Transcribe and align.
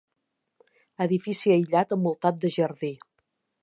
Edifici 1.05 1.55
aïllat 1.59 1.95
envoltat 1.99 2.43
de 2.45 2.55
jardí. 2.61 2.95